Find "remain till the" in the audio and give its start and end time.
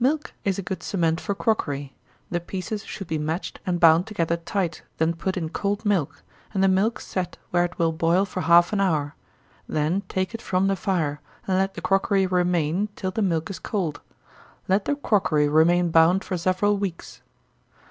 12.26-13.20